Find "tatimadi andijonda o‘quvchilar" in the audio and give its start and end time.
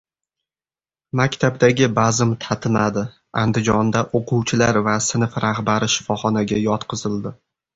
2.47-4.81